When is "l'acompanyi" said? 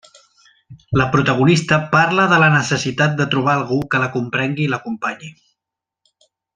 4.75-5.35